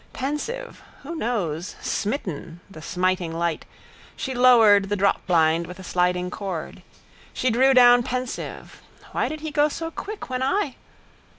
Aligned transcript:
Pensive 0.13 0.81
(who 1.03 1.13
knows?), 1.13 1.75
smitten 1.79 2.59
(the 2.71 2.81
smiting 2.81 3.31
light), 3.31 3.65
she 4.15 4.33
lowered 4.33 4.89
the 4.89 4.97
dropblind 4.97 5.67
with 5.67 5.77
a 5.77 5.83
sliding 5.83 6.31
cord. 6.31 6.81
She 7.33 7.51
drew 7.51 7.75
down 7.75 8.01
pensive 8.01 8.81
(why 9.11 9.29
did 9.29 9.41
he 9.41 9.51
go 9.51 9.69
so 9.69 9.91
quick 9.91 10.27
when 10.27 10.41
I?) 10.41 10.75